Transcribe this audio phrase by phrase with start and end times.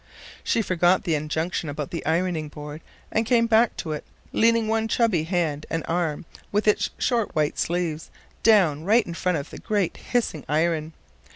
[0.43, 4.87] She forgot the injunction about the ironing board and came back to it, leaning one
[4.87, 8.09] chubby hand and arm, with its short white sleeve,
[8.41, 10.93] down right in front of the great hissing iron.